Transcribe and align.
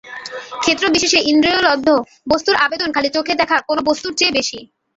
ক্ষেত্রবিশেষে 0.61 1.19
ইন্দ্রিয়লব্ধ 1.31 1.87
বস্তুর 2.31 2.55
আবেদন 2.65 2.89
খালি 2.95 3.09
চোখে 3.15 3.33
দেখা 3.41 3.57
কোনো 3.69 3.81
বস্তুর 3.89 4.13
চেয়ে 4.19 4.35
বেশি। 4.37 4.59